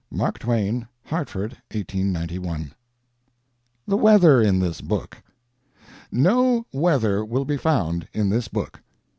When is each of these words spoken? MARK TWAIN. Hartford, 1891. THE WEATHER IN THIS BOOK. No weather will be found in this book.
MARK 0.09 0.39
TWAIN. 0.39 0.87
Hartford, 1.05 1.51
1891. 1.69 2.71
THE 3.87 3.97
WEATHER 3.97 4.41
IN 4.41 4.57
THIS 4.57 4.81
BOOK. 4.81 5.21
No 6.11 6.65
weather 6.73 7.23
will 7.23 7.45
be 7.45 7.55
found 7.57 8.07
in 8.11 8.31
this 8.31 8.47
book. 8.47 8.81